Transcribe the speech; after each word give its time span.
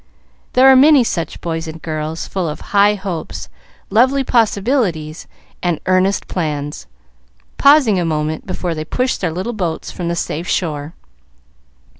There 0.53 0.67
are 0.67 0.75
many 0.75 1.03
such 1.03 1.41
boys 1.41 1.67
and 1.67 1.79
girls, 1.79 2.27
full 2.27 2.49
of 2.49 2.59
high 2.73 2.95
hopes, 2.95 3.49
lovely 3.91 4.23
possibilities, 4.23 5.27
and 5.61 5.79
earnest 5.85 6.27
plans, 6.27 6.87
pausing 7.59 7.99
a 7.99 8.03
moment 8.03 8.47
before 8.47 8.73
they 8.73 8.83
push 8.83 9.17
their 9.17 9.31
little 9.31 9.53
boats 9.53 9.91
from 9.91 10.07
the 10.07 10.15
safe 10.15 10.47
shore. 10.47 10.95